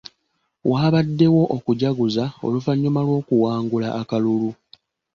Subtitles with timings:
[0.69, 4.49] Waabaddewo okujaguza oluvannyuma lw'okuwangula akalulu.